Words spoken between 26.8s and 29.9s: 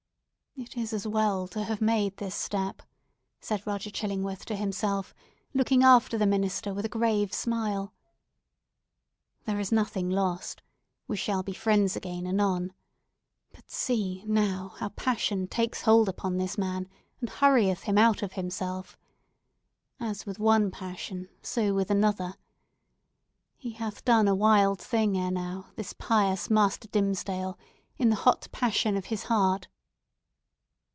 Dimmesdale, in the hot passion of his heart."